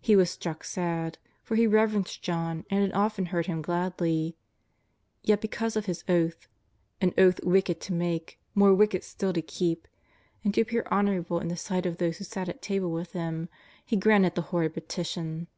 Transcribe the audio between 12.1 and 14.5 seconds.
who sat at table with him, he granted the